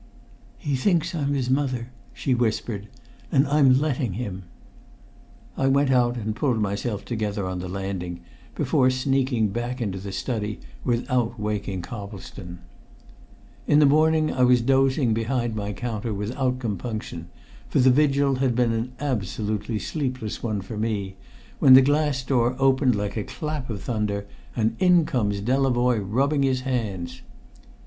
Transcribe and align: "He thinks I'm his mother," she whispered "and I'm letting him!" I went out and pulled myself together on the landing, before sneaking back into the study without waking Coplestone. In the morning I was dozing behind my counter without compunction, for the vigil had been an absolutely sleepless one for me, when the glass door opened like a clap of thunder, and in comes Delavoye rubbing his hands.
"He 0.57 0.75
thinks 0.75 1.13
I'm 1.13 1.35
his 1.35 1.51
mother," 1.51 1.91
she 2.11 2.33
whispered 2.33 2.87
"and 3.31 3.45
I'm 3.45 3.79
letting 3.79 4.13
him!" 4.13 4.45
I 5.55 5.67
went 5.67 5.91
out 5.91 6.17
and 6.17 6.35
pulled 6.35 6.57
myself 6.59 7.05
together 7.05 7.45
on 7.45 7.59
the 7.59 7.69
landing, 7.69 8.21
before 8.55 8.89
sneaking 8.89 9.49
back 9.49 9.79
into 9.79 9.99
the 9.99 10.11
study 10.11 10.59
without 10.83 11.39
waking 11.39 11.83
Coplestone. 11.83 12.57
In 13.67 13.77
the 13.77 13.85
morning 13.85 14.33
I 14.33 14.41
was 14.41 14.61
dozing 14.63 15.13
behind 15.13 15.55
my 15.55 15.71
counter 15.71 16.15
without 16.15 16.57
compunction, 16.57 17.29
for 17.69 17.77
the 17.77 17.91
vigil 17.91 18.37
had 18.37 18.55
been 18.55 18.71
an 18.71 18.93
absolutely 18.99 19.77
sleepless 19.77 20.41
one 20.41 20.61
for 20.61 20.77
me, 20.77 21.15
when 21.59 21.75
the 21.75 21.81
glass 21.83 22.23
door 22.23 22.55
opened 22.57 22.95
like 22.95 23.17
a 23.17 23.23
clap 23.23 23.69
of 23.69 23.83
thunder, 23.83 24.25
and 24.55 24.75
in 24.79 25.05
comes 25.05 25.41
Delavoye 25.41 25.99
rubbing 26.01 26.41
his 26.41 26.61
hands. 26.61 27.21